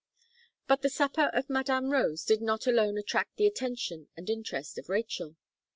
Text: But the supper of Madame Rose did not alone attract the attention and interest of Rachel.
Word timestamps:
But 0.67 0.81
the 0.81 0.89
supper 0.89 1.29
of 1.31 1.47
Madame 1.47 1.91
Rose 1.91 2.23
did 2.23 2.41
not 2.41 2.65
alone 2.65 2.97
attract 2.97 3.35
the 3.35 3.45
attention 3.45 4.09
and 4.17 4.31
interest 4.31 4.79
of 4.79 4.89
Rachel. 4.89 5.35